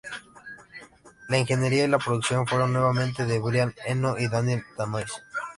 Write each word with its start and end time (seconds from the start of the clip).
La 1.29 1.37
ingeniería 1.37 1.83
y 1.85 1.87
la 1.87 1.99
producción 1.99 2.47
fueron 2.47 2.73
nuevamente 2.73 3.27
de 3.27 3.37
Brian 3.37 3.75
Eno 3.85 4.17
y 4.17 4.27
Daniel 4.27 4.63
Lanois. 4.75 5.11